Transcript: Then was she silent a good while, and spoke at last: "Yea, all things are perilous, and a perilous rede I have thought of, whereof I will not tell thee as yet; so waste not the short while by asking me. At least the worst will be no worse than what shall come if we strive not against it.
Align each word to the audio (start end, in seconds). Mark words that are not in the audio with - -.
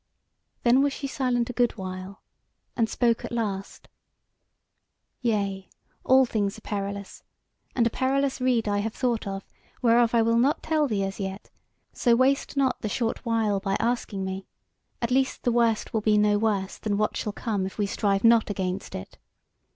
Then 0.63 0.81
was 0.81 0.93
she 0.93 1.05
silent 1.05 1.51
a 1.51 1.53
good 1.53 1.77
while, 1.77 2.23
and 2.75 2.89
spoke 2.89 3.23
at 3.23 3.31
last: 3.31 3.87
"Yea, 5.21 5.69
all 6.03 6.25
things 6.25 6.57
are 6.57 6.61
perilous, 6.61 7.21
and 7.75 7.85
a 7.85 7.91
perilous 7.91 8.41
rede 8.41 8.67
I 8.67 8.79
have 8.79 8.95
thought 8.95 9.27
of, 9.27 9.45
whereof 9.83 10.15
I 10.15 10.23
will 10.23 10.39
not 10.39 10.63
tell 10.63 10.87
thee 10.87 11.03
as 11.03 11.19
yet; 11.19 11.51
so 11.93 12.15
waste 12.15 12.57
not 12.57 12.81
the 12.81 12.89
short 12.89 13.23
while 13.27 13.59
by 13.59 13.77
asking 13.79 14.25
me. 14.25 14.47
At 15.03 15.11
least 15.11 15.43
the 15.43 15.51
worst 15.51 15.93
will 15.93 16.01
be 16.01 16.17
no 16.17 16.39
worse 16.39 16.79
than 16.79 16.97
what 16.97 17.15
shall 17.15 17.31
come 17.33 17.67
if 17.67 17.77
we 17.77 17.85
strive 17.85 18.23
not 18.23 18.49
against 18.49 18.95
it. 18.95 19.19